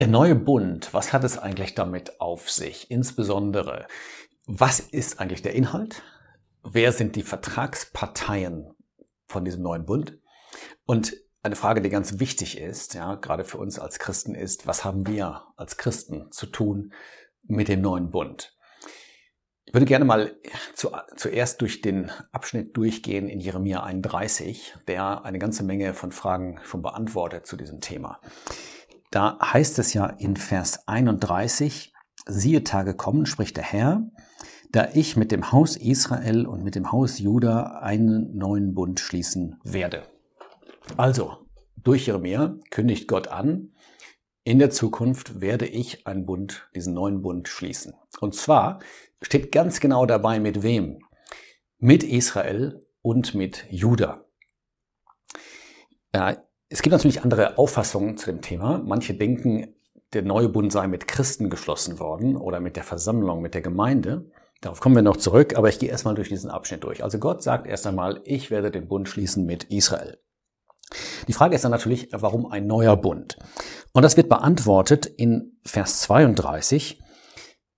Der 0.00 0.06
neue 0.06 0.36
Bund, 0.36 0.94
was 0.94 1.12
hat 1.12 1.24
es 1.24 1.38
eigentlich 1.38 1.74
damit 1.74 2.20
auf 2.20 2.48
sich? 2.48 2.88
Insbesondere, 2.88 3.88
was 4.46 4.78
ist 4.78 5.18
eigentlich 5.18 5.42
der 5.42 5.54
Inhalt? 5.54 6.04
Wer 6.62 6.92
sind 6.92 7.16
die 7.16 7.24
Vertragsparteien 7.24 8.76
von 9.26 9.44
diesem 9.44 9.62
neuen 9.62 9.86
Bund? 9.86 10.16
Und 10.84 11.16
eine 11.42 11.56
Frage, 11.56 11.82
die 11.82 11.88
ganz 11.88 12.20
wichtig 12.20 12.60
ist, 12.60 12.94
ja, 12.94 13.16
gerade 13.16 13.42
für 13.42 13.58
uns 13.58 13.80
als 13.80 13.98
Christen 13.98 14.36
ist, 14.36 14.68
was 14.68 14.84
haben 14.84 15.04
wir 15.08 15.46
als 15.56 15.78
Christen 15.78 16.30
zu 16.30 16.46
tun 16.46 16.92
mit 17.42 17.66
dem 17.66 17.80
neuen 17.80 18.12
Bund? 18.12 18.56
Ich 19.64 19.74
würde 19.74 19.86
gerne 19.86 20.04
mal 20.04 20.36
zu, 20.74 20.92
zuerst 21.16 21.60
durch 21.60 21.80
den 21.80 22.12
Abschnitt 22.30 22.76
durchgehen 22.76 23.28
in 23.28 23.40
Jeremia 23.40 23.82
31, 23.82 24.76
der 24.86 25.24
eine 25.24 25.40
ganze 25.40 25.64
Menge 25.64 25.92
von 25.92 26.12
Fragen 26.12 26.60
schon 26.62 26.82
beantwortet 26.82 27.48
zu 27.48 27.56
diesem 27.56 27.80
Thema. 27.80 28.20
Da 29.10 29.38
heißt 29.40 29.78
es 29.78 29.94
ja 29.94 30.06
in 30.06 30.36
Vers 30.36 30.86
31, 30.86 31.92
siehe 32.26 32.64
Tage 32.64 32.94
kommen, 32.94 33.26
spricht 33.26 33.56
der 33.56 33.64
Herr, 33.64 34.02
da 34.70 34.88
ich 34.92 35.16
mit 35.16 35.32
dem 35.32 35.50
Haus 35.50 35.76
Israel 35.76 36.46
und 36.46 36.62
mit 36.62 36.74
dem 36.74 36.92
Haus 36.92 37.18
Juda 37.18 37.80
einen 37.80 38.36
neuen 38.36 38.74
Bund 38.74 39.00
schließen 39.00 39.58
werde. 39.64 40.02
Also, 40.96 41.46
durch 41.76 42.06
Jeremia 42.06 42.56
kündigt 42.70 43.08
Gott 43.08 43.28
an, 43.28 43.72
in 44.44 44.58
der 44.58 44.70
Zukunft 44.70 45.40
werde 45.40 45.66
ich 45.66 46.06
einen 46.06 46.24
Bund, 46.24 46.70
diesen 46.74 46.94
neuen 46.94 47.20
Bund 47.22 47.48
schließen. 47.48 47.94
Und 48.20 48.34
zwar 48.34 48.80
steht 49.20 49.52
ganz 49.52 49.80
genau 49.80 50.06
dabei, 50.06 50.40
mit 50.40 50.62
wem? 50.62 51.00
Mit 51.78 52.02
Israel 52.02 52.80
und 53.02 53.34
mit 53.34 53.66
Juda. 53.70 54.24
Es 56.70 56.82
gibt 56.82 56.92
natürlich 56.92 57.22
andere 57.22 57.56
Auffassungen 57.56 58.18
zu 58.18 58.26
dem 58.26 58.42
Thema. 58.42 58.82
Manche 58.84 59.14
denken, 59.14 59.74
der 60.12 60.22
neue 60.22 60.50
Bund 60.50 60.70
sei 60.70 60.86
mit 60.86 61.08
Christen 61.08 61.48
geschlossen 61.48 61.98
worden 61.98 62.36
oder 62.36 62.60
mit 62.60 62.76
der 62.76 62.84
Versammlung, 62.84 63.40
mit 63.40 63.54
der 63.54 63.62
Gemeinde. 63.62 64.30
Darauf 64.60 64.80
kommen 64.80 64.94
wir 64.94 65.02
noch 65.02 65.16
zurück, 65.16 65.56
aber 65.56 65.70
ich 65.70 65.78
gehe 65.78 65.88
erstmal 65.88 66.14
durch 66.14 66.28
diesen 66.28 66.50
Abschnitt 66.50 66.84
durch. 66.84 67.02
Also 67.02 67.18
Gott 67.18 67.42
sagt 67.42 67.66
erst 67.66 67.86
einmal, 67.86 68.20
ich 68.24 68.50
werde 68.50 68.70
den 68.70 68.86
Bund 68.86 69.08
schließen 69.08 69.46
mit 69.46 69.64
Israel. 69.64 70.18
Die 71.26 71.32
Frage 71.32 71.54
ist 71.54 71.64
dann 71.64 71.70
natürlich, 71.70 72.08
warum 72.12 72.46
ein 72.50 72.66
neuer 72.66 72.96
Bund? 72.96 73.38
Und 73.92 74.02
das 74.02 74.16
wird 74.16 74.28
beantwortet 74.28 75.06
in 75.06 75.58
Vers 75.64 76.00
32. 76.00 77.00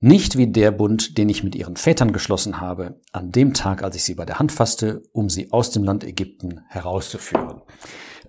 Nicht 0.01 0.37
wie 0.37 0.47
der 0.47 0.71
Bund, 0.73 1.17
den 1.19 1.29
ich 1.29 1.45
mit 1.45 1.55
ihren 1.55 1.77
Vätern 1.77 2.13
geschlossen 2.13 2.61
habe, 2.61 3.01
an 3.13 3.31
dem 3.31 3.55
Tag, 3.55 3.85
als 3.85 3.95
ich 3.97 4.05
sie 4.05 4.15
bei 4.15 4.25
der 4.25 4.39
Hand 4.39 4.51
fasste, 4.51 5.03
um 5.13 5.29
sie 5.29 5.53
aus 5.53 5.71
dem 5.71 5.85
Land 5.85 6.05
Ägypten 6.05 6.63
herauszuführen. 6.69 7.63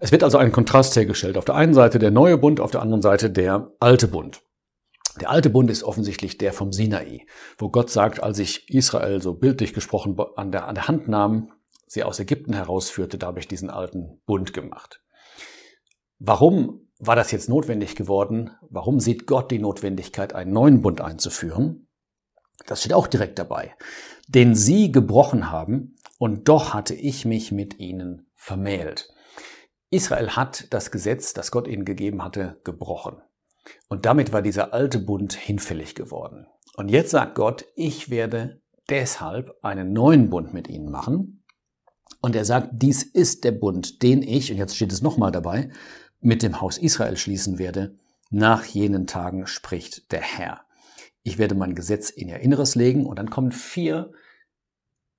Es 0.04 0.12
wird 0.12 0.24
also 0.24 0.40
ein 0.40 0.52
Kontrast 0.52 0.96
hergestellt. 0.96 1.38
Auf 1.38 1.46
der 1.46 1.54
einen 1.54 1.76
Seite 1.76 2.00
der 2.00 2.10
neue 2.10 2.40
Bund, 2.40 2.60
auf 2.60 2.72
der 2.72 2.82
anderen 2.82 3.04
Seite 3.04 3.30
der 3.30 3.72
alte 3.80 4.08
Bund. 4.08 4.42
Der 5.20 5.30
alte 5.30 5.52
Bund 5.52 5.70
ist 5.70 5.84
offensichtlich 5.84 6.40
der 6.40 6.54
vom 6.54 6.72
Sinai, 6.72 7.28
wo 7.60 7.70
Gott 7.70 7.92
sagt, 7.92 8.24
als 8.24 8.40
ich 8.40 8.68
Israel 8.74 9.22
so 9.22 9.36
bildlich 9.36 9.76
gesprochen 9.76 10.18
an 10.38 10.52
der, 10.52 10.68
an 10.68 10.74
der 10.74 10.88
Hand 10.88 11.08
nahm, 11.08 11.52
sie 11.86 12.04
aus 12.04 12.20
Ägypten 12.20 12.54
herausführte, 12.54 13.20
da 13.20 13.28
habe 13.28 13.40
ich 13.40 13.48
diesen 13.48 13.70
alten 13.70 14.20
Bund 14.26 14.54
gemacht. 14.54 15.04
Warum 16.18 16.90
war 16.98 17.16
das 17.16 17.30
jetzt 17.30 17.48
notwendig 17.48 17.96
geworden? 17.96 18.50
Warum 18.72 19.00
sieht 19.00 19.28
Gott 19.28 19.52
die 19.52 19.60
Notwendigkeit, 19.60 20.34
einen 20.34 20.52
neuen 20.52 20.82
Bund 20.82 21.00
einzuführen? 21.00 21.88
Das 22.66 22.80
steht 22.80 22.94
auch 22.94 23.06
direkt 23.06 23.38
dabei. 23.38 23.76
Den 24.28 24.56
sie 24.56 24.92
gebrochen 24.92 25.52
haben, 25.52 25.96
und 26.18 26.50
doch 26.50 26.74
hatte 26.74 26.96
ich 26.96 27.24
mich 27.24 27.52
mit 27.52 27.78
ihnen 27.78 28.32
vermählt. 28.36 29.14
Israel 29.92 30.32
hat 30.32 30.74
das 30.74 30.90
Gesetz, 30.90 31.34
das 31.34 31.52
Gott 31.52 31.68
ihnen 31.68 31.86
gegeben 31.86 32.24
hatte, 32.24 32.60
gebrochen. 32.64 33.18
Und 33.88 34.06
damit 34.06 34.34
war 34.34 34.42
dieser 34.42 34.74
alte 34.74 34.98
Bund 34.98 35.34
hinfällig 35.34 35.94
geworden. 35.94 36.48
Und 36.76 36.90
jetzt 36.90 37.12
sagt 37.12 37.36
Gott, 37.36 37.66
ich 37.76 38.10
werde 38.10 38.62
deshalb 38.90 39.56
einen 39.62 39.94
neuen 39.94 40.30
Bund 40.30 40.54
mit 40.54 40.68
ihnen 40.68 40.90
machen, 40.90 41.42
und 42.22 42.36
er 42.36 42.46
sagt, 42.46 42.70
dies 42.74 43.04
ist 43.04 43.44
der 43.44 43.52
Bund, 43.52 44.04
den 44.04 44.22
ich, 44.22 44.52
und 44.52 44.58
jetzt 44.58 44.76
steht 44.76 44.92
es 44.92 45.02
nochmal 45.02 45.32
dabei, 45.32 45.70
mit 46.20 46.44
dem 46.44 46.62
Haus 46.62 46.78
Israel 46.78 47.18
schließen 47.18 47.58
werde. 47.58 47.98
Nach 48.30 48.64
jenen 48.64 49.08
Tagen 49.08 49.48
spricht 49.48 50.12
der 50.12 50.22
Herr. 50.22 50.62
Ich 51.24 51.38
werde 51.40 51.56
mein 51.56 51.76
Gesetz 51.76 52.10
in 52.10 52.30
ihr 52.30 52.40
Inneres 52.40 52.76
legen 52.76 53.06
und 53.06 53.18
dann 53.18 53.30
kommen 53.30 53.52
vier 53.52 54.12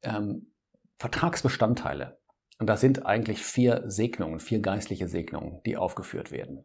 ähm, 0.03 0.53
Vertragsbestandteile. 0.99 2.19
Und 2.63 2.69
das 2.69 2.81
sind 2.81 3.07
eigentlich 3.07 3.43
vier 3.43 3.83
Segnungen, 3.87 4.39
vier 4.39 4.61
geistliche 4.61 5.09
Segnungen, 5.09 5.61
die 5.67 5.77
aufgeführt 5.77 6.31
werden. 6.31 6.63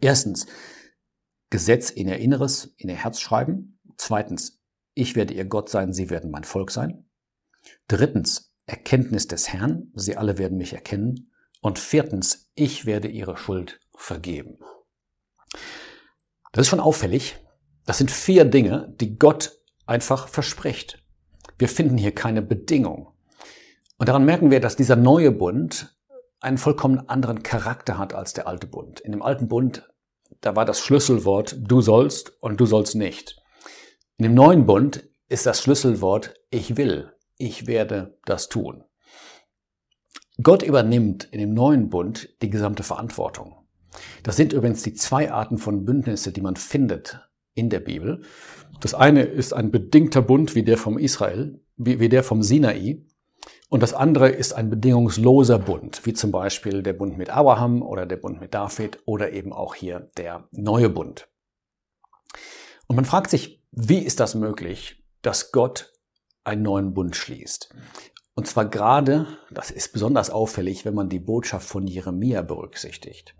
Erstens, 0.00 0.46
Gesetz 1.50 1.90
in 1.90 2.08
ihr 2.08 2.16
Inneres, 2.16 2.72
in 2.78 2.88
ihr 2.88 2.96
Herz 2.96 3.20
schreiben. 3.20 3.78
Zweitens, 3.98 4.62
ich 4.94 5.14
werde 5.14 5.34
ihr 5.34 5.44
Gott 5.44 5.68
sein, 5.68 5.92
sie 5.92 6.08
werden 6.08 6.30
mein 6.30 6.44
Volk 6.44 6.70
sein. 6.70 7.04
Drittens, 7.88 8.54
Erkenntnis 8.64 9.28
des 9.28 9.52
Herrn, 9.52 9.92
sie 9.94 10.16
alle 10.16 10.38
werden 10.38 10.56
mich 10.56 10.72
erkennen. 10.72 11.30
Und 11.60 11.78
viertens, 11.78 12.50
ich 12.54 12.86
werde 12.86 13.08
ihre 13.08 13.36
Schuld 13.36 13.80
vergeben. 13.94 14.60
Das 16.52 16.62
ist 16.62 16.68
schon 16.68 16.80
auffällig. 16.80 17.36
Das 17.84 17.98
sind 17.98 18.10
vier 18.10 18.46
Dinge, 18.46 18.94
die 18.98 19.18
Gott 19.18 19.60
einfach 19.84 20.28
verspricht. 20.28 21.04
Wir 21.58 21.68
finden 21.68 21.98
hier 21.98 22.14
keine 22.14 22.40
Bedingung. 22.40 23.11
Und 23.98 24.08
daran 24.08 24.24
merken 24.24 24.50
wir, 24.50 24.60
dass 24.60 24.76
dieser 24.76 24.96
neue 24.96 25.30
Bund 25.30 25.96
einen 26.40 26.58
vollkommen 26.58 27.08
anderen 27.08 27.42
Charakter 27.42 27.98
hat 27.98 28.14
als 28.14 28.32
der 28.32 28.46
alte 28.48 28.66
Bund. 28.66 29.00
In 29.00 29.12
dem 29.12 29.22
alten 29.22 29.48
Bund, 29.48 29.88
da 30.40 30.56
war 30.56 30.64
das 30.64 30.80
Schlüsselwort 30.80 31.56
du 31.60 31.80
sollst 31.80 32.36
und 32.40 32.60
du 32.60 32.66
sollst 32.66 32.96
nicht. 32.96 33.36
In 34.16 34.24
dem 34.24 34.34
neuen 34.34 34.66
Bund 34.66 35.08
ist 35.28 35.46
das 35.46 35.62
Schlüsselwort 35.62 36.34
ich 36.50 36.76
will 36.76 37.12
ich 37.42 37.66
werde 37.66 38.16
das 38.24 38.48
tun. 38.48 38.84
Gott 40.42 40.62
übernimmt 40.62 41.24
in 41.32 41.40
dem 41.40 41.54
neuen 41.54 41.90
Bund 41.90 42.28
die 42.40 42.50
gesamte 42.50 42.84
Verantwortung. 42.84 43.56
Das 44.22 44.36
sind 44.36 44.52
übrigens 44.52 44.84
die 44.84 44.94
zwei 44.94 45.32
Arten 45.32 45.58
von 45.58 45.84
Bündnisse, 45.84 46.30
die 46.30 46.40
man 46.40 46.54
findet 46.54 47.28
in 47.54 47.68
der 47.68 47.80
Bibel. 47.80 48.22
Das 48.80 48.94
eine 48.94 49.24
ist 49.24 49.52
ein 49.52 49.72
bedingter 49.72 50.22
Bund 50.22 50.54
wie 50.54 50.62
der 50.62 50.78
vom 50.78 50.98
Israel, 50.98 51.60
wie, 51.76 51.98
wie 51.98 52.08
der 52.08 52.22
vom 52.22 52.42
Sinai. 52.42 53.04
Und 53.72 53.82
das 53.82 53.94
andere 53.94 54.28
ist 54.28 54.52
ein 54.52 54.68
bedingungsloser 54.68 55.58
Bund, 55.58 56.04
wie 56.04 56.12
zum 56.12 56.30
Beispiel 56.30 56.82
der 56.82 56.92
Bund 56.92 57.16
mit 57.16 57.30
Abraham 57.30 57.80
oder 57.80 58.04
der 58.04 58.18
Bund 58.18 58.38
mit 58.38 58.52
David 58.52 58.98
oder 59.06 59.32
eben 59.32 59.50
auch 59.50 59.74
hier 59.74 60.10
der 60.18 60.46
neue 60.50 60.90
Bund. 60.90 61.26
Und 62.86 62.96
man 62.96 63.06
fragt 63.06 63.30
sich, 63.30 63.64
wie 63.70 64.00
ist 64.00 64.20
das 64.20 64.34
möglich, 64.34 65.02
dass 65.22 65.52
Gott 65.52 65.90
einen 66.44 66.60
neuen 66.60 66.92
Bund 66.92 67.16
schließt. 67.16 67.74
Und 68.34 68.46
zwar 68.46 68.66
gerade, 68.66 69.38
das 69.50 69.70
ist 69.70 69.94
besonders 69.94 70.28
auffällig, 70.28 70.84
wenn 70.84 70.94
man 70.94 71.08
die 71.08 71.20
Botschaft 71.20 71.66
von 71.66 71.86
Jeremia 71.86 72.42
berücksichtigt. 72.42 73.34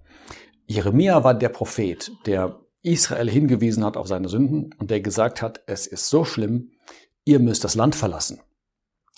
Jeremia 0.65 1.25
war 1.25 1.35
der 1.35 1.51
Prophet, 1.51 2.11
der 2.25 2.59
Israel 2.81 3.29
hingewiesen 3.29 3.85
hat 3.85 3.99
auf 3.99 4.09
seine 4.09 4.31
Sünden 4.31 4.75
und 4.79 4.91
der 4.91 5.03
gesagt 5.03 5.43
hat, 5.43 5.61
es 5.67 5.87
ist 5.87 6.09
so 6.09 6.25
schlimm, 6.25 6.71
ihr 7.27 7.39
müsst 7.39 7.65
das 7.65 7.75
Land 7.75 7.95
verlassen. 7.95 8.41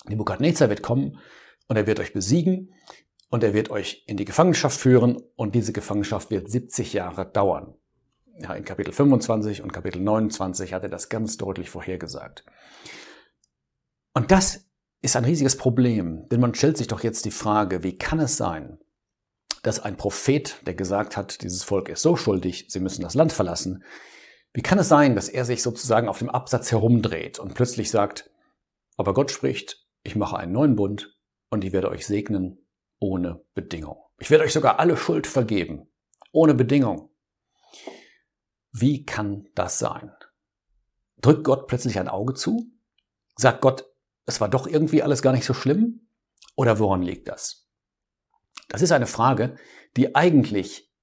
Nebukadnezar 0.07 0.69
wird 0.69 0.81
kommen 0.81 1.19
und 1.67 1.75
er 1.75 1.87
wird 1.87 1.99
euch 1.99 2.13
besiegen 2.13 2.73
und 3.29 3.43
er 3.43 3.53
wird 3.53 3.69
euch 3.69 4.03
in 4.07 4.17
die 4.17 4.25
Gefangenschaft 4.25 4.79
führen 4.79 5.21
und 5.35 5.55
diese 5.55 5.73
Gefangenschaft 5.73 6.31
wird 6.31 6.49
70 6.49 6.93
Jahre 6.93 7.25
dauern. 7.25 7.75
Ja, 8.39 8.53
in 8.53 8.65
Kapitel 8.65 8.91
25 8.91 9.61
und 9.61 9.71
Kapitel 9.71 10.01
29 10.01 10.73
hat 10.73 10.83
er 10.83 10.89
das 10.89 11.09
ganz 11.09 11.37
deutlich 11.37 11.69
vorhergesagt. 11.69 12.45
Und 14.13 14.31
das 14.31 14.65
ist 15.01 15.15
ein 15.15 15.25
riesiges 15.25 15.57
Problem, 15.57 16.27
denn 16.29 16.41
man 16.41 16.53
stellt 16.53 16.77
sich 16.77 16.87
doch 16.87 17.03
jetzt 17.03 17.25
die 17.25 17.31
Frage, 17.31 17.83
wie 17.83 17.97
kann 17.97 18.19
es 18.19 18.37
sein, 18.37 18.79
dass 19.61 19.79
ein 19.79 19.97
Prophet, 19.97 20.61
der 20.65 20.73
gesagt 20.73 21.17
hat, 21.17 21.41
dieses 21.41 21.63
Volk 21.63 21.89
ist 21.89 22.01
so 22.01 22.15
schuldig, 22.15 22.65
sie 22.69 22.79
müssen 22.79 23.01
das 23.01 23.13
Land 23.13 23.31
verlassen, 23.31 23.83
wie 24.53 24.61
kann 24.61 24.79
es 24.79 24.87
sein, 24.87 25.15
dass 25.15 25.27
er 25.27 25.43
sich 25.43 25.61
sozusagen 25.61 26.07
auf 26.07 26.19
dem 26.19 26.29
Absatz 26.29 26.71
herumdreht 26.71 27.39
und 27.39 27.53
plötzlich 27.55 27.91
sagt, 27.91 28.29
aber 28.95 29.13
Gott 29.13 29.31
spricht, 29.31 29.84
ich 30.05 30.15
mache 30.15 30.37
einen 30.37 30.53
neuen 30.53 30.75
Bund 30.75 31.19
und 31.49 31.63
ich 31.65 31.73
werde 31.73 31.89
euch 31.89 32.05
segnen 32.05 32.65
ohne 32.99 33.43
Bedingung. 33.55 33.97
Ich 34.19 34.29
werde 34.29 34.45
euch 34.45 34.53
sogar 34.53 34.79
alle 34.79 34.95
Schuld 34.95 35.27
vergeben, 35.27 35.91
ohne 36.31 36.53
Bedingung. 36.53 37.09
Wie 38.71 39.03
kann 39.03 39.49
das 39.55 39.79
sein? 39.79 40.11
Drückt 41.17 41.43
Gott 41.43 41.67
plötzlich 41.67 41.99
ein 41.99 42.07
Auge 42.07 42.35
zu? 42.35 42.71
Sagt 43.35 43.61
Gott, 43.61 43.85
es 44.25 44.39
war 44.39 44.47
doch 44.47 44.67
irgendwie 44.67 45.01
alles 45.01 45.21
gar 45.21 45.33
nicht 45.33 45.45
so 45.45 45.53
schlimm? 45.53 46.07
Oder 46.55 46.79
woran 46.79 47.01
liegt 47.01 47.27
das? 47.27 47.67
Das 48.69 48.81
ist 48.81 48.91
eine 48.91 49.07
Frage, 49.07 49.55
die 49.97 50.15
eigentlich 50.15 50.93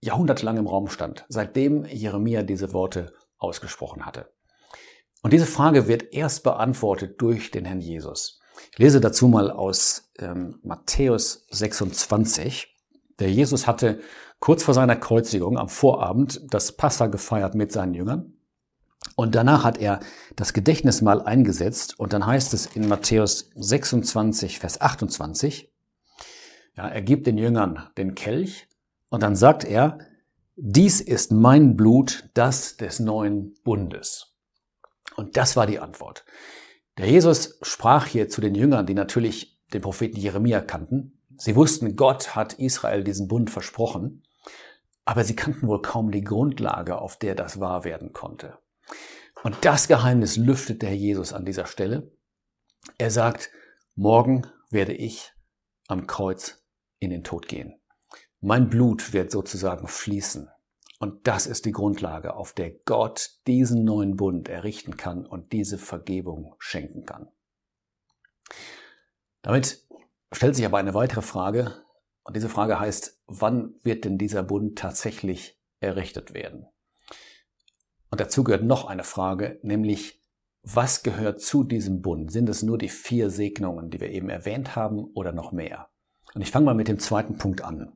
jahrhundertelang 0.00 0.56
im 0.56 0.66
Raum 0.66 0.88
stand, 0.88 1.26
seitdem 1.28 1.84
Jeremia 1.84 2.42
diese 2.42 2.72
Worte 2.72 3.12
ausgesprochen 3.38 4.04
hatte. 4.04 4.32
Und 5.22 5.32
diese 5.32 5.46
Frage 5.46 5.86
wird 5.86 6.12
erst 6.12 6.42
beantwortet 6.42 7.20
durch 7.20 7.50
den 7.50 7.64
Herrn 7.64 7.80
Jesus. 7.80 8.37
Ich 8.72 8.78
lese 8.78 9.00
dazu 9.00 9.28
mal 9.28 9.50
aus 9.50 10.10
ähm, 10.18 10.58
Matthäus 10.62 11.46
26. 11.50 12.76
Der 13.18 13.30
Jesus 13.30 13.66
hatte 13.66 14.00
kurz 14.40 14.62
vor 14.62 14.74
seiner 14.74 14.96
Kreuzigung 14.96 15.58
am 15.58 15.68
Vorabend 15.68 16.40
das 16.50 16.72
Passa 16.72 17.06
gefeiert 17.06 17.54
mit 17.54 17.72
seinen 17.72 17.94
Jüngern. 17.94 18.34
Und 19.16 19.34
danach 19.34 19.64
hat 19.64 19.78
er 19.78 20.00
das 20.36 20.52
Gedächtnismal 20.52 21.22
eingesetzt 21.22 21.98
und 21.98 22.12
dann 22.12 22.26
heißt 22.26 22.54
es 22.54 22.66
in 22.66 22.88
Matthäus 22.88 23.50
26, 23.54 24.58
Vers 24.58 24.80
28, 24.80 25.72
ja, 26.76 26.86
er 26.86 27.02
gibt 27.02 27.26
den 27.26 27.38
Jüngern 27.38 27.88
den 27.96 28.14
Kelch 28.14 28.68
und 29.08 29.22
dann 29.22 29.34
sagt 29.34 29.64
er, 29.64 29.98
dies 30.54 31.00
ist 31.00 31.32
mein 31.32 31.76
Blut, 31.76 32.30
das 32.34 32.76
des 32.76 33.00
neuen 33.00 33.54
Bundes. 33.64 34.36
Und 35.16 35.36
das 35.36 35.56
war 35.56 35.66
die 35.66 35.80
Antwort. 35.80 36.24
Der 36.98 37.08
Jesus 37.08 37.58
sprach 37.62 38.06
hier 38.06 38.28
zu 38.28 38.40
den 38.40 38.56
Jüngern, 38.56 38.84
die 38.84 38.94
natürlich 38.94 39.56
den 39.72 39.82
Propheten 39.82 40.18
Jeremia 40.18 40.60
kannten. 40.60 41.20
Sie 41.36 41.54
wussten, 41.54 41.94
Gott 41.94 42.34
hat 42.34 42.54
Israel 42.54 43.04
diesen 43.04 43.28
Bund 43.28 43.50
versprochen, 43.50 44.24
aber 45.04 45.22
sie 45.22 45.36
kannten 45.36 45.68
wohl 45.68 45.80
kaum 45.80 46.10
die 46.10 46.24
Grundlage, 46.24 46.98
auf 46.98 47.16
der 47.16 47.36
das 47.36 47.60
wahr 47.60 47.84
werden 47.84 48.12
konnte. 48.12 48.58
Und 49.44 49.56
das 49.64 49.86
Geheimnis 49.86 50.36
lüftet 50.36 50.82
der 50.82 50.96
Jesus 50.96 51.32
an 51.32 51.44
dieser 51.44 51.66
Stelle. 51.66 52.10
Er 52.98 53.12
sagt, 53.12 53.50
morgen 53.94 54.42
werde 54.70 54.92
ich 54.92 55.32
am 55.86 56.08
Kreuz 56.08 56.64
in 56.98 57.10
den 57.10 57.22
Tod 57.22 57.46
gehen. 57.46 57.80
Mein 58.40 58.68
Blut 58.68 59.12
wird 59.12 59.30
sozusagen 59.30 59.86
fließen. 59.86 60.48
Und 60.98 61.28
das 61.28 61.46
ist 61.46 61.64
die 61.64 61.72
Grundlage, 61.72 62.34
auf 62.34 62.52
der 62.52 62.70
Gott 62.70 63.30
diesen 63.46 63.84
neuen 63.84 64.16
Bund 64.16 64.48
errichten 64.48 64.96
kann 64.96 65.26
und 65.26 65.52
diese 65.52 65.78
Vergebung 65.78 66.56
schenken 66.58 67.04
kann. 67.04 67.28
Damit 69.42 69.86
stellt 70.32 70.56
sich 70.56 70.66
aber 70.66 70.78
eine 70.78 70.94
weitere 70.94 71.22
Frage. 71.22 71.84
Und 72.24 72.36
diese 72.36 72.48
Frage 72.48 72.80
heißt, 72.80 73.22
wann 73.26 73.74
wird 73.82 74.04
denn 74.04 74.18
dieser 74.18 74.42
Bund 74.42 74.76
tatsächlich 74.76 75.60
errichtet 75.80 76.34
werden? 76.34 76.66
Und 78.10 78.20
dazu 78.20 78.42
gehört 78.42 78.64
noch 78.64 78.86
eine 78.86 79.04
Frage, 79.04 79.60
nämlich, 79.62 80.20
was 80.62 81.02
gehört 81.02 81.40
zu 81.40 81.62
diesem 81.62 82.02
Bund? 82.02 82.32
Sind 82.32 82.48
es 82.48 82.62
nur 82.62 82.76
die 82.76 82.88
vier 82.88 83.30
Segnungen, 83.30 83.90
die 83.90 84.00
wir 84.00 84.10
eben 84.10 84.28
erwähnt 84.28 84.74
haben, 84.74 85.04
oder 85.14 85.32
noch 85.32 85.52
mehr? 85.52 85.88
Und 86.34 86.42
ich 86.42 86.50
fange 86.50 86.66
mal 86.66 86.74
mit 86.74 86.88
dem 86.88 86.98
zweiten 86.98 87.38
Punkt 87.38 87.62
an. 87.62 87.92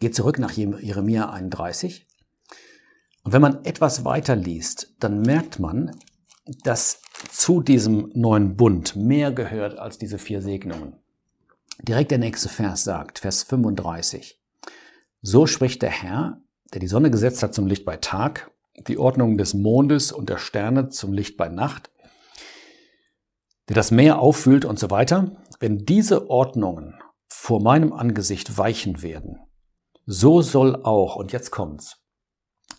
Gehe 0.00 0.10
zurück 0.10 0.38
nach 0.38 0.52
Jeremia 0.52 1.30
31. 1.30 2.06
Und 3.24 3.32
wenn 3.32 3.42
man 3.42 3.64
etwas 3.64 4.04
weiter 4.04 4.36
liest, 4.36 4.94
dann 5.00 5.22
merkt 5.22 5.58
man, 5.58 5.96
dass 6.64 7.02
zu 7.30 7.60
diesem 7.60 8.10
neuen 8.14 8.56
Bund 8.56 8.96
mehr 8.96 9.32
gehört 9.32 9.78
als 9.78 9.98
diese 9.98 10.18
vier 10.18 10.40
Segnungen. 10.40 10.96
Direkt 11.82 12.10
der 12.10 12.18
nächste 12.18 12.48
Vers 12.48 12.84
sagt, 12.84 13.18
Vers 13.20 13.42
35. 13.44 14.40
So 15.20 15.46
spricht 15.46 15.82
der 15.82 15.90
Herr, 15.90 16.40
der 16.72 16.80
die 16.80 16.88
Sonne 16.88 17.10
gesetzt 17.10 17.42
hat 17.42 17.54
zum 17.54 17.66
Licht 17.66 17.84
bei 17.84 17.96
Tag 17.96 18.50
die 18.86 18.98
Ordnung 18.98 19.38
des 19.38 19.54
Mondes 19.54 20.12
und 20.12 20.28
der 20.28 20.38
Sterne 20.38 20.88
zum 20.88 21.12
Licht 21.12 21.36
bei 21.36 21.48
Nacht, 21.48 21.90
der 23.68 23.74
das 23.74 23.90
Meer 23.90 24.20
auffüllt 24.20 24.64
und 24.64 24.78
so 24.78 24.90
weiter, 24.90 25.32
wenn 25.60 25.78
diese 25.84 26.30
Ordnungen 26.30 26.94
vor 27.28 27.60
meinem 27.60 27.92
Angesicht 27.92 28.56
weichen 28.56 29.02
werden, 29.02 29.40
so 30.10 30.40
soll 30.40 30.74
auch, 30.84 31.16
und 31.16 31.32
jetzt 31.32 31.50
kommt's, 31.50 32.02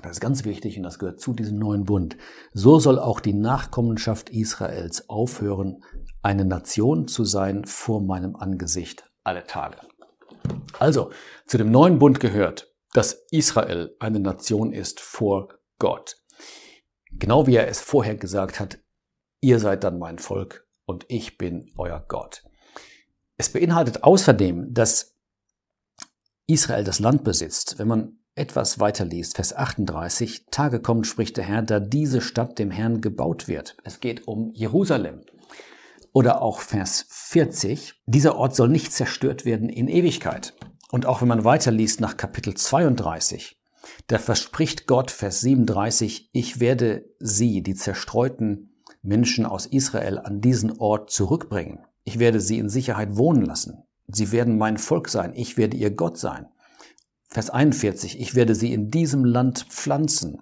das 0.02 0.14
ist 0.14 0.20
ganz 0.20 0.46
wichtig 0.46 0.78
und 0.78 0.84
das 0.84 0.98
gehört 0.98 1.22
zu 1.22 1.34
diesem 1.34 1.60
neuen 1.60 1.86
Bund, 1.86 2.18
so 2.54 2.80
soll 2.80 2.98
auch 2.98 3.20
die 3.20 3.36
Nachkommenschaft 3.36 4.32
Israels 4.32 5.10
aufhören, 5.10 5.84
eine 6.24 6.44
Nation 6.44 7.08
zu 7.08 7.26
sein 7.26 7.66
vor 7.66 8.02
meinem 8.02 8.36
Angesicht 8.36 9.04
alle 9.24 9.46
Tage. 9.46 9.78
Also, 10.80 11.12
zu 11.46 11.60
dem 11.60 11.70
neuen 11.70 12.00
Bund 12.00 12.20
gehört, 12.20 12.74
dass 12.94 13.28
Israel 13.30 13.96
eine 14.00 14.20
Nation 14.20 14.74
ist 14.74 15.00
vor 15.00 15.50
Gott. 15.78 16.18
Genau 17.12 17.46
wie 17.46 17.58
er 17.58 17.68
es 17.68 17.80
vorher 17.80 18.16
gesagt 18.16 18.60
hat, 18.60 18.80
ihr 19.40 19.60
seid 19.60 19.84
dann 19.84 20.00
mein 20.00 20.18
Volk 20.18 20.68
und 20.86 21.06
ich 21.10 21.38
bin 21.38 21.72
euer 21.78 22.04
Gott. 22.08 22.44
Es 23.38 23.50
beinhaltet 23.50 24.04
außerdem, 24.04 24.74
dass 24.74 25.19
Israel 26.50 26.84
das 26.84 27.00
Land 27.00 27.24
besitzt. 27.24 27.78
Wenn 27.78 27.88
man 27.88 28.18
etwas 28.36 28.80
weiter 28.80 29.06
liest, 29.06 29.36
Vers 29.36 29.56
38, 29.56 30.46
Tage 30.50 30.80
kommen, 30.80 31.04
spricht 31.04 31.38
der 31.38 31.44
Herr, 31.44 31.62
da 31.62 31.80
diese 31.80 32.22
Stadt 32.22 32.58
dem 32.58 32.72
Herrn 32.72 33.02
gebaut 33.02 33.48
wird. 33.48 33.78
Es 33.84 34.00
geht 34.00 34.28
um 34.28 34.52
Jerusalem. 34.54 35.22
Oder 36.12 36.42
auch 36.42 36.62
Vers 36.62 37.06
40, 37.10 38.02
dieser 38.08 38.36
Ort 38.36 38.56
soll 38.56 38.70
nicht 38.70 38.92
zerstört 38.92 39.46
werden 39.46 39.70
in 39.70 39.88
Ewigkeit. 39.88 40.54
Und 40.92 41.06
auch 41.06 41.22
wenn 41.22 41.28
man 41.28 41.44
weiterliest 41.44 42.02
nach 42.02 42.18
Kapitel 42.18 42.56
32, 42.56 43.60
da 44.08 44.18
verspricht 44.18 44.88
Gott, 44.88 45.12
Vers 45.12 45.42
37, 45.42 46.30
ich 46.34 46.60
werde 46.60 47.06
sie, 47.20 47.62
die 47.62 47.76
zerstreuten 47.76 48.82
Menschen 49.04 49.46
aus 49.46 49.68
Israel, 49.68 50.18
an 50.18 50.42
diesen 50.42 50.80
Ort 50.80 51.12
zurückbringen. 51.12 51.86
Ich 52.06 52.18
werde 52.18 52.42
sie 52.42 52.58
in 52.58 52.70
Sicherheit 52.70 53.18
wohnen 53.18 53.46
lassen. 53.46 53.84
Sie 54.12 54.32
werden 54.32 54.58
mein 54.58 54.78
Volk 54.78 55.10
sein. 55.10 55.34
Ich 55.36 55.58
werde 55.58 55.78
ihr 55.78 55.92
Gott 55.92 56.18
sein. 56.18 56.48
Vers 57.28 57.50
41, 57.50 58.20
ich 58.20 58.34
werde 58.34 58.56
sie 58.56 58.74
in 58.74 58.90
diesem 58.90 59.24
Land 59.24 59.66
pflanzen. 59.70 60.42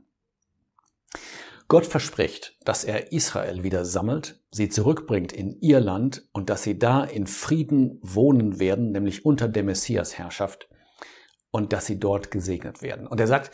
Gott 1.67 1.85
verspricht, 1.85 2.55
dass 2.63 2.85
er 2.85 3.11
Israel 3.11 3.63
wieder 3.63 3.83
sammelt, 3.83 4.41
sie 4.51 4.69
zurückbringt 4.69 5.33
in 5.33 5.59
ihr 5.59 5.81
Land 5.81 6.29
und 6.31 6.49
dass 6.49 6.63
sie 6.63 6.79
da 6.79 7.03
in 7.03 7.27
Frieden 7.27 7.99
wohnen 8.01 8.59
werden, 8.59 8.93
nämlich 8.93 9.25
unter 9.25 9.49
der 9.49 9.65
Messias-Herrschaft 9.65 10.69
und 11.51 11.73
dass 11.73 11.85
sie 11.85 11.99
dort 11.99 12.31
gesegnet 12.31 12.81
werden. 12.81 13.05
Und 13.05 13.19
er 13.19 13.27
sagt, 13.27 13.51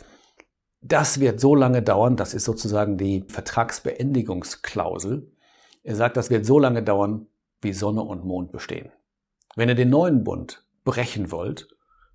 das 0.80 1.18
wird 1.18 1.40
so 1.40 1.56
lange 1.56 1.82
dauern, 1.82 2.16
das 2.16 2.34
ist 2.34 2.44
sozusagen 2.44 2.98
die 2.98 3.24
Vertragsbeendigungsklausel. 3.26 5.32
Er 5.82 5.96
sagt, 5.96 6.16
das 6.16 6.30
wird 6.30 6.46
so 6.46 6.60
lange 6.60 6.84
dauern, 6.84 7.26
wie 7.62 7.72
Sonne 7.72 8.02
und 8.02 8.24
Mond 8.24 8.52
bestehen. 8.52 8.92
Wenn 9.56 9.68
ihr 9.68 9.74
den 9.74 9.90
neuen 9.90 10.24
Bund 10.24 10.64
brechen 10.84 11.30
wollt, 11.30 11.68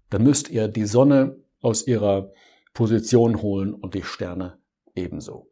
dann 0.10 0.24
müsst 0.24 0.50
ihr 0.50 0.68
die 0.68 0.86
Sonne 0.86 1.38
aus 1.62 1.88
ihrer 1.88 2.32
Position 2.74 3.42
holen 3.42 3.74
und 3.74 3.94
die 3.94 4.04
Sterne 4.04 4.60
ebenso. 4.96 5.52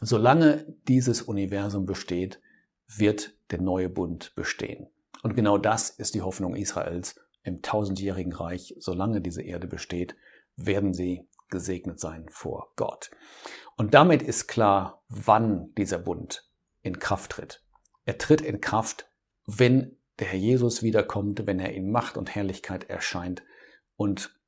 Solange 0.00 0.66
dieses 0.88 1.22
Universum 1.22 1.86
besteht, 1.86 2.40
wird 2.86 3.36
der 3.50 3.60
neue 3.60 3.88
Bund 3.88 4.34
bestehen. 4.34 4.88
Und 5.22 5.34
genau 5.34 5.58
das 5.58 5.90
ist 5.90 6.14
die 6.14 6.22
Hoffnung 6.22 6.56
Israels 6.56 7.16
im 7.42 7.62
tausendjährigen 7.62 8.32
Reich, 8.32 8.74
solange 8.78 9.20
diese 9.20 9.42
Erde 9.42 9.66
besteht, 9.66 10.16
werden 10.56 10.94
sie 10.94 11.28
gesegnet 11.48 12.00
sein 12.00 12.26
vor 12.30 12.72
Gott. 12.76 13.10
Und 13.76 13.94
damit 13.94 14.22
ist 14.22 14.46
klar, 14.46 15.02
wann 15.08 15.74
dieser 15.74 15.98
Bund 15.98 16.48
in 16.82 16.98
Kraft 16.98 17.32
tritt. 17.32 17.62
Er 18.04 18.18
tritt 18.18 18.40
in 18.40 18.60
Kraft, 18.60 19.10
wenn 19.46 19.96
der 20.20 20.28
Herr 20.28 20.38
Jesus 20.38 20.82
wiederkommt, 20.82 21.46
wenn 21.46 21.58
er 21.58 21.72
in 21.72 21.90
Macht 21.90 22.16
und 22.16 22.34
Herrlichkeit 22.34 22.88
erscheint 22.88 23.42
und 23.96 24.38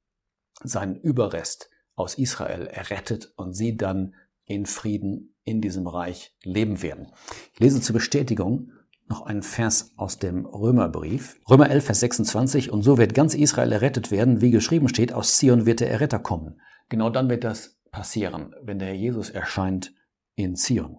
seinen 0.63 0.97
Überrest 0.97 1.71
aus 1.95 2.15
Israel 2.15 2.67
errettet 2.67 3.33
und 3.37 3.55
sie 3.55 3.77
dann 3.77 4.15
in 4.45 4.67
Frieden 4.67 5.35
in 5.45 5.61
diesem 5.61 5.87
Reich 5.87 6.37
leben 6.45 6.83
werden. 6.83 7.13
Ich 7.55 7.61
lese 7.61 7.81
zur 7.81 7.95
Bestätigung 7.95 8.73
noch 9.09 9.23
einen 9.23 9.43
Vers 9.43 9.93
aus 9.97 10.19
dem 10.19 10.47
Römerbrief. 10.47 11.41
Römer 11.51 11.71
11, 11.71 11.85
Vers 11.85 12.01
26. 12.01 12.71
Und 12.71 12.83
so 12.83 12.99
wird 12.99 13.15
ganz 13.15 13.35
Israel 13.35 13.73
errettet 13.73 14.11
werden, 14.11 14.41
wie 14.41 14.51
geschrieben 14.51 14.89
steht, 14.89 15.13
aus 15.13 15.37
Zion 15.37 15.67
wird 15.67 15.81
der 15.81 15.91
Erretter 15.91 16.19
kommen. 16.19 16.61
Genau 16.89 17.11
dann 17.11 17.29
wird 17.29 17.45
das 17.45 17.81
passieren, 17.91 18.55
wenn 18.63 18.79
der 18.79 18.89
Herr 18.89 18.95
Jesus 18.95 19.31
erscheint 19.31 19.95
in 20.35 20.57
Zion. 20.57 20.99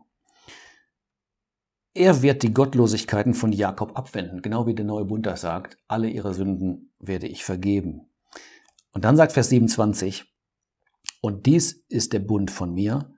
Er 1.93 2.21
wird 2.21 2.43
die 2.43 2.53
Gottlosigkeiten 2.53 3.33
von 3.33 3.51
Jakob 3.51 3.97
abwenden, 3.97 4.41
genau 4.41 4.65
wie 4.65 4.73
der 4.73 4.85
neue 4.85 5.05
Bund 5.05 5.25
das 5.25 5.41
sagt. 5.41 5.77
Alle 5.87 6.09
ihre 6.09 6.33
Sünden 6.33 6.93
werde 6.99 7.27
ich 7.27 7.43
vergeben. 7.43 8.09
Und 8.91 9.05
dann 9.05 9.15
sagt 9.15 9.33
Vers 9.33 9.49
27, 9.49 10.25
und 11.21 11.45
dies 11.45 11.85
ist 11.89 12.13
der 12.13 12.19
Bund 12.19 12.51
von 12.51 12.73
mir, 12.73 13.13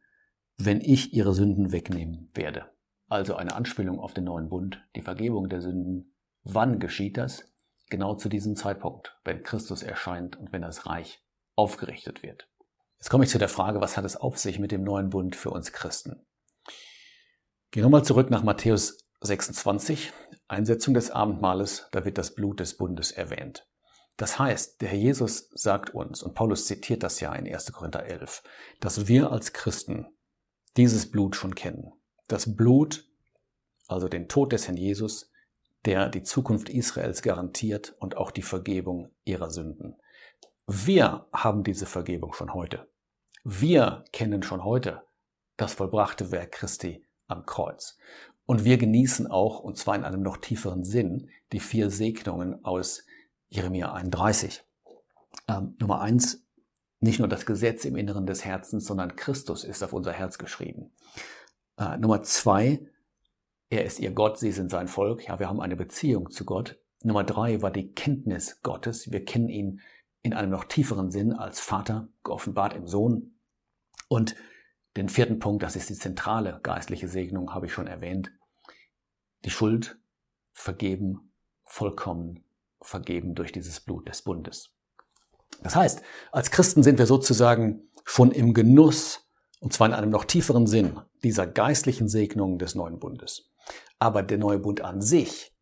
wenn 0.58 0.82
ich 0.82 1.14
ihre 1.14 1.34
Sünden 1.34 1.72
wegnehmen 1.72 2.30
werde 2.34 2.70
also 3.08 3.36
eine 3.36 3.56
Anspielung 3.56 4.00
auf 4.00 4.14
den 4.14 4.26
neuen 4.26 4.50
Bund, 4.50 4.84
die 4.96 5.02
Vergebung 5.02 5.50
der 5.50 5.62
Sünden. 5.62 6.16
Wann 6.44 6.80
geschieht 6.80 7.18
das? 7.18 7.46
Genau 7.90 8.16
zu 8.16 8.30
diesem 8.30 8.56
Zeitpunkt, 8.56 9.18
wenn 9.24 9.44
Christus 9.44 9.84
erscheint 9.84 10.36
und 10.38 10.52
wenn 10.52 10.64
das 10.64 10.86
Reich 10.86 11.24
aufgerichtet 11.56 12.24
wird. 12.24 12.50
Jetzt 12.98 13.10
komme 13.10 13.26
ich 13.26 13.30
zu 13.30 13.38
der 13.38 13.50
Frage, 13.50 13.82
was 13.82 13.98
hat 13.98 14.06
es 14.06 14.18
auf 14.18 14.38
sich 14.38 14.60
mit 14.60 14.72
dem 14.72 14.84
neuen 14.84 15.10
Bund 15.10 15.36
für 15.36 15.52
uns 15.52 15.72
Christen? 15.72 16.26
Gehen 17.76 17.82
wir 17.82 17.90
nochmal 17.90 18.06
zurück 18.06 18.30
nach 18.30 18.42
Matthäus 18.42 19.00
26, 19.20 20.14
Einsetzung 20.48 20.94
des 20.94 21.12
Abendmahles, 21.12 21.90
da 21.92 22.06
wird 22.06 22.18
das 22.18 22.34
Blut 22.34 22.62
des 22.62 22.78
Bundes 22.78 23.12
erwähnt. 23.12 23.68
Das 24.16 24.40
heißt, 24.40 24.80
der 24.80 24.88
Herr 24.88 24.98
Jesus 24.98 25.50
sagt 25.52 25.90
uns, 25.90 26.24
und 26.24 26.36
Paulus 26.36 26.68
zitiert 26.68 27.04
das 27.04 27.20
ja 27.20 27.36
in 27.36 27.54
1. 27.54 27.74
Korinther 27.74 28.06
11, 28.06 28.44
dass 28.80 29.10
wir 29.10 29.30
als 29.30 29.52
Christen 29.52 30.06
dieses 30.78 31.12
Blut 31.12 31.36
schon 31.36 31.54
kennen 31.54 31.92
das 32.30 32.56
Blut, 32.56 33.10
also 33.90 34.08
den 34.08 34.30
Tod 34.30 34.54
des 34.54 34.70
Herrn 34.70 34.78
Jesus, 34.78 35.30
der 35.84 36.08
die 36.08 36.24
Zukunft 36.24 36.70
Israels 36.70 37.24
garantiert 37.24 37.94
und 38.00 38.16
auch 38.16 38.32
die 38.32 38.42
Vergebung 38.42 39.12
ihrer 39.26 39.52
Sünden. 39.52 39.98
Wir 40.66 41.28
haben 41.34 41.66
diese 41.66 41.88
Vergebung 41.88 42.32
schon 42.32 42.54
heute. 42.54 42.90
Wir 43.44 44.06
kennen 44.14 44.44
schon 44.44 44.64
heute 44.64 45.02
das 45.58 45.74
vollbrachte 45.74 46.32
Werk 46.32 46.54
Christi 46.54 47.05
am 47.28 47.46
Kreuz. 47.46 47.98
Und 48.46 48.64
wir 48.64 48.78
genießen 48.78 49.28
auch, 49.28 49.60
und 49.60 49.78
zwar 49.78 49.96
in 49.96 50.04
einem 50.04 50.22
noch 50.22 50.38
tieferen 50.38 50.84
Sinn, 50.84 51.30
die 51.52 51.60
vier 51.60 51.90
Segnungen 51.90 52.64
aus 52.64 53.04
Jeremia 53.50 53.94
31. 53.94 54.64
Ähm, 55.48 55.76
Nummer 55.80 56.02
eins, 56.02 56.44
nicht 57.00 57.20
nur 57.20 57.28
das 57.28 57.46
Gesetz 57.46 57.86
im 57.86 57.96
Inneren 57.96 58.26
des 58.26 58.46
Herzens, 58.46 58.86
sondern 58.86 59.16
Christus 59.16 59.64
ist 59.64 59.84
auf 59.84 59.94
unser 59.94 60.12
Herz 60.12 60.38
geschrieben. 60.38 60.92
Äh, 61.78 61.98
Nummer 61.98 62.24
zwei, 62.24 62.88
er 63.70 63.86
ist 63.86 64.00
ihr 64.00 64.12
Gott, 64.12 64.40
sie 64.40 64.52
sind 64.52 64.70
sein 64.70 64.88
Volk. 64.88 65.28
Ja, 65.28 65.40
wir 65.40 65.50
haben 65.50 65.60
eine 65.60 65.76
Beziehung 65.76 66.32
zu 66.32 66.46
Gott. 66.46 66.80
Nummer 67.04 67.24
drei 67.24 67.62
war 67.62 67.72
die 67.72 67.92
Kenntnis 67.94 68.62
Gottes. 68.62 69.12
Wir 69.12 69.26
kennen 69.26 69.50
ihn 69.50 69.82
in 70.22 70.34
einem 70.34 70.52
noch 70.52 70.64
tieferen 70.64 71.12
Sinn 71.12 71.34
als 71.34 71.60
Vater, 71.60 72.08
geoffenbart 72.24 72.74
im 72.74 72.88
Sohn. 72.88 73.36
Und 74.08 74.36
den 74.98 75.10
vierten 75.10 75.40
Punkt, 75.40 75.64
das 75.64 75.76
ist 75.76 75.90
die 75.90 75.96
zentrale 75.96 76.60
geistliche 76.64 77.08
Segnung, 77.08 77.54
habe 77.54 77.66
ich 77.66 77.74
schon 77.74 77.88
erwähnt. 77.88 78.32
Die 79.44 79.50
Schuld 79.50 79.98
vergeben, 80.54 81.32
vollkommen 81.64 82.44
vergeben 82.82 83.36
durch 83.36 83.52
dieses 83.52 83.80
Blut 83.80 84.08
des 84.08 84.22
Bundes. 84.22 84.72
Das 85.62 85.76
heißt, 85.76 86.02
als 86.32 86.52
Christen 86.52 86.84
sind 86.84 87.00
wir 87.00 87.06
sozusagen 87.06 87.90
schon 88.04 88.32
im 88.32 88.54
Genuss, 88.54 89.28
und 89.60 89.74
zwar 89.74 89.88
in 89.88 89.94
einem 89.94 90.12
noch 90.12 90.26
tieferen 90.26 90.68
Sinn, 90.68 91.00
dieser 91.24 91.48
geistlichen 91.48 92.08
Segnung 92.08 92.60
des 92.60 92.76
neuen 92.76 93.00
Bundes. 93.00 93.52
Aber 94.00 94.22
der 94.24 94.38
neue 94.38 94.60
Bund 94.60 94.82
an 94.82 95.02
sich 95.02 95.56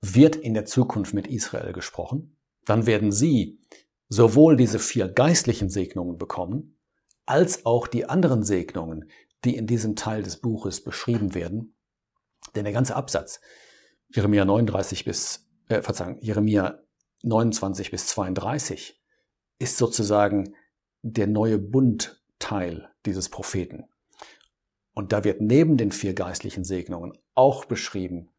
wird 0.00 0.36
in 0.36 0.54
der 0.54 0.64
Zukunft 0.64 1.14
mit 1.14 1.26
Israel 1.26 1.72
gesprochen. 1.72 2.36
Dann 2.64 2.86
werden 2.86 3.12
sie 3.12 3.60
sowohl 4.08 4.56
diese 4.56 4.78
vier 4.78 5.08
geistlichen 5.08 5.68
Segnungen 5.68 6.18
bekommen, 6.18 6.77
als 7.28 7.66
auch 7.66 7.86
die 7.86 8.06
anderen 8.06 8.42
Segnungen, 8.42 9.10
die 9.44 9.56
in 9.56 9.66
diesem 9.66 9.96
Teil 9.96 10.22
des 10.22 10.40
Buches 10.40 10.82
beschrieben 10.82 11.34
werden. 11.34 11.74
Denn 12.54 12.64
der 12.64 12.72
ganze 12.72 12.96
Absatz, 12.96 13.40
Jeremia 14.08 14.44
39 14.44 15.04
bis, 15.04 15.46
äh, 15.68 15.82
Verzeihung, 15.82 16.18
Jeremia 16.20 16.80
29 17.22 17.90
bis 17.90 18.06
32, 18.08 19.00
ist 19.58 19.76
sozusagen 19.76 20.54
der 21.02 21.26
neue 21.26 21.58
Bundteil 21.58 22.90
dieses 23.04 23.28
Propheten. 23.28 23.84
Und 24.94 25.12
da 25.12 25.22
wird 25.24 25.40
neben 25.40 25.76
den 25.76 25.92
vier 25.92 26.14
geistlichen 26.14 26.64
Segnungen 26.64 27.12
auch 27.34 27.66
beschrieben, 27.66 28.30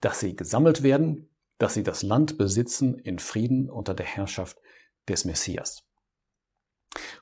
dass 0.00 0.20
sie 0.20 0.34
gesammelt 0.34 0.82
werden, 0.82 1.28
dass 1.58 1.74
sie 1.74 1.82
das 1.82 2.02
Land 2.02 2.38
besitzen 2.38 2.98
in 2.98 3.18
Frieden 3.18 3.68
unter 3.68 3.94
der 3.94 4.06
Herrschaft 4.06 4.58
des 5.08 5.24
Messias. 5.24 5.87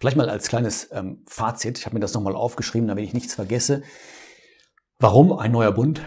Vielleicht 0.01 0.17
mal 0.17 0.29
als 0.29 0.49
kleines 0.49 0.91
ähm, 0.93 1.25
Fazit, 1.27 1.79
ich 1.79 1.87
habe 1.87 1.95
mir 1.95 2.01
das 2.01 2.15
nochmal 2.15 2.37
aufgeschrieben, 2.37 2.89
damit 2.89 3.05
ich 3.05 3.15
nichts 3.15 3.35
vergesse. 3.35 3.83
Warum 4.99 5.33
ein 5.33 5.53
neuer 5.53 5.73
Bund? 5.73 6.07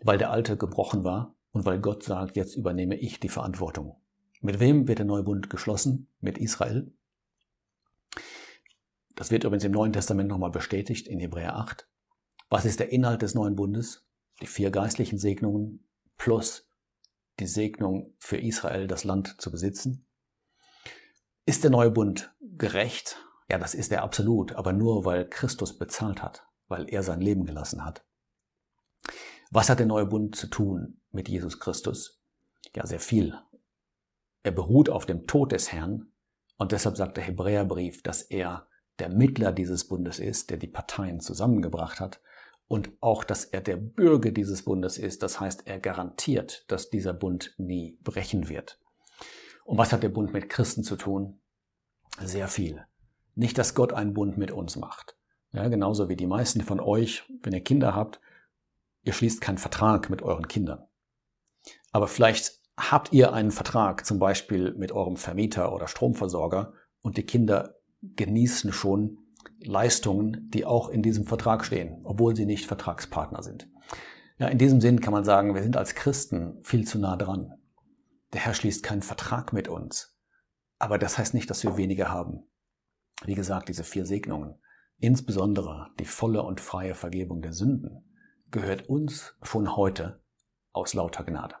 Weil 0.00 0.18
der 0.18 0.30
alte 0.30 0.56
gebrochen 0.56 1.04
war 1.04 1.34
und 1.52 1.64
weil 1.64 1.80
Gott 1.80 2.02
sagt, 2.02 2.36
jetzt 2.36 2.56
übernehme 2.56 2.96
ich 2.96 3.20
die 3.20 3.28
Verantwortung. 3.28 3.96
Mit 4.40 4.60
wem 4.60 4.88
wird 4.88 4.98
der 4.98 5.06
neue 5.06 5.22
Bund 5.22 5.48
geschlossen? 5.48 6.08
Mit 6.20 6.38
Israel. 6.38 6.92
Das 9.14 9.30
wird 9.30 9.44
übrigens 9.44 9.64
im 9.64 9.72
Neuen 9.72 9.92
Testament 9.92 10.28
nochmal 10.28 10.50
bestätigt 10.50 11.06
in 11.06 11.20
Hebräer 11.20 11.56
8. 11.56 11.88
Was 12.50 12.64
ist 12.64 12.80
der 12.80 12.92
Inhalt 12.92 13.22
des 13.22 13.34
neuen 13.34 13.56
Bundes? 13.56 14.04
Die 14.40 14.46
vier 14.46 14.70
geistlichen 14.70 15.18
Segnungen 15.18 15.86
plus 16.16 16.68
die 17.40 17.46
Segnung 17.46 18.14
für 18.18 18.36
Israel, 18.36 18.86
das 18.86 19.04
Land 19.04 19.40
zu 19.40 19.50
besitzen. 19.50 20.06
Ist 21.46 21.64
der 21.64 21.70
neue 21.70 21.90
Bund 21.90 22.33
gerecht? 22.58 23.18
Ja, 23.50 23.58
das 23.58 23.74
ist 23.74 23.92
er 23.92 24.02
absolut, 24.02 24.52
aber 24.52 24.72
nur 24.72 25.04
weil 25.04 25.28
Christus 25.28 25.78
bezahlt 25.78 26.22
hat, 26.22 26.46
weil 26.68 26.88
er 26.88 27.02
sein 27.02 27.20
Leben 27.20 27.44
gelassen 27.44 27.84
hat. 27.84 28.04
Was 29.50 29.68
hat 29.68 29.78
der 29.78 29.86
neue 29.86 30.06
Bund 30.06 30.34
zu 30.34 30.48
tun 30.48 31.00
mit 31.10 31.28
Jesus 31.28 31.60
Christus? 31.60 32.20
Ja, 32.74 32.86
sehr 32.86 33.00
viel. 33.00 33.38
Er 34.42 34.52
beruht 34.52 34.88
auf 34.90 35.06
dem 35.06 35.26
Tod 35.26 35.52
des 35.52 35.72
Herrn 35.72 36.12
und 36.56 36.72
deshalb 36.72 36.96
sagt 36.96 37.16
der 37.16 37.24
Hebräerbrief, 37.24 38.02
dass 38.02 38.22
er 38.22 38.66
der 38.98 39.08
Mittler 39.08 39.52
dieses 39.52 39.86
Bundes 39.86 40.18
ist, 40.18 40.50
der 40.50 40.56
die 40.56 40.68
Parteien 40.68 41.20
zusammengebracht 41.20 42.00
hat 42.00 42.20
und 42.68 42.90
auch, 43.00 43.24
dass 43.24 43.44
er 43.44 43.60
der 43.60 43.76
Bürger 43.76 44.30
dieses 44.30 44.64
Bundes 44.64 44.98
ist. 44.98 45.22
Das 45.22 45.40
heißt, 45.40 45.66
er 45.66 45.78
garantiert, 45.78 46.64
dass 46.68 46.90
dieser 46.90 47.12
Bund 47.12 47.54
nie 47.58 47.98
brechen 48.02 48.48
wird. 48.48 48.80
Und 49.64 49.78
was 49.78 49.92
hat 49.92 50.02
der 50.02 50.08
Bund 50.08 50.32
mit 50.32 50.48
Christen 50.48 50.84
zu 50.84 50.96
tun? 50.96 51.40
Sehr 52.20 52.48
viel. 52.48 52.84
Nicht, 53.34 53.58
dass 53.58 53.74
Gott 53.74 53.92
einen 53.92 54.14
Bund 54.14 54.38
mit 54.38 54.50
uns 54.50 54.76
macht. 54.76 55.16
Ja, 55.52 55.68
genauso 55.68 56.08
wie 56.08 56.16
die 56.16 56.26
meisten 56.26 56.62
von 56.62 56.80
euch, 56.80 57.24
wenn 57.42 57.52
ihr 57.52 57.62
Kinder 57.62 57.94
habt, 57.94 58.20
ihr 59.02 59.12
schließt 59.12 59.40
keinen 59.40 59.58
Vertrag 59.58 60.10
mit 60.10 60.22
euren 60.22 60.48
Kindern. 60.48 60.84
Aber 61.92 62.08
vielleicht 62.08 62.60
habt 62.76 63.12
ihr 63.12 63.32
einen 63.32 63.50
Vertrag, 63.50 64.04
zum 64.04 64.18
Beispiel 64.18 64.74
mit 64.74 64.92
eurem 64.92 65.16
Vermieter 65.16 65.72
oder 65.72 65.88
Stromversorger, 65.88 66.72
und 67.02 67.16
die 67.16 67.22
Kinder 67.22 67.76
genießen 68.02 68.72
schon 68.72 69.18
Leistungen, 69.60 70.50
die 70.50 70.64
auch 70.64 70.88
in 70.88 71.02
diesem 71.02 71.26
Vertrag 71.26 71.64
stehen, 71.64 72.00
obwohl 72.04 72.34
sie 72.34 72.46
nicht 72.46 72.66
Vertragspartner 72.66 73.42
sind. 73.42 73.68
Ja, 74.38 74.48
in 74.48 74.58
diesem 74.58 74.80
Sinn 74.80 75.00
kann 75.00 75.12
man 75.12 75.24
sagen, 75.24 75.54
wir 75.54 75.62
sind 75.62 75.76
als 75.76 75.94
Christen 75.94 76.58
viel 76.62 76.86
zu 76.86 76.98
nah 76.98 77.16
dran. 77.16 77.54
Der 78.32 78.40
Herr 78.40 78.54
schließt 78.54 78.82
keinen 78.82 79.02
Vertrag 79.02 79.52
mit 79.52 79.68
uns. 79.68 80.13
Aber 80.78 80.98
das 80.98 81.18
heißt 81.18 81.34
nicht, 81.34 81.48
dass 81.50 81.62
wir 81.64 81.76
weniger 81.76 82.10
haben. 82.10 82.44
Wie 83.24 83.34
gesagt, 83.34 83.68
diese 83.68 83.84
vier 83.84 84.06
Segnungen, 84.06 84.58
insbesondere 84.98 85.90
die 85.98 86.04
volle 86.04 86.42
und 86.42 86.60
freie 86.60 86.94
Vergebung 86.94 87.42
der 87.42 87.52
Sünden, 87.52 88.14
gehört 88.50 88.88
uns 88.88 89.36
schon 89.42 89.76
heute 89.76 90.22
aus 90.72 90.94
lauter 90.94 91.24
Gnade. 91.24 91.56